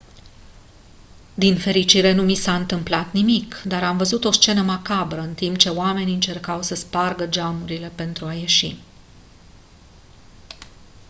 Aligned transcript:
din 1.33 1.55
fericire 1.57 2.13
nu 2.13 2.21
mi 2.23 2.35
s-a 2.35 2.55
întâmplat 2.55 3.13
nimic 3.13 3.61
dar 3.65 3.83
am 3.83 3.97
văzut 3.97 4.23
o 4.25 4.31
scenă 4.31 4.61
macabră 4.61 5.19
în 5.21 5.33
timp 5.33 5.57
ce 5.57 5.69
oamenii 5.69 6.13
încercau 6.13 6.61
să 6.61 6.75
spargă 6.75 7.27
geamurile 7.27 7.91
pentru 7.95 8.25
a 8.25 8.33
ieși 8.33 8.77